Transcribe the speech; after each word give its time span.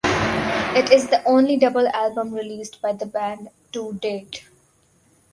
It 0.73 0.91
is 0.91 1.09
the 1.11 1.23
only 1.25 1.57
double 1.57 1.87
album 1.89 2.33
released 2.33 2.81
by 2.81 2.93
the 2.93 3.05
band 3.05 3.49
to 3.73 3.93
date. 4.01 4.43